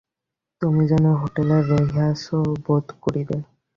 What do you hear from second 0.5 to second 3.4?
তুমি যেন হোটেলে রহিয়াছ, বোধ করিবে।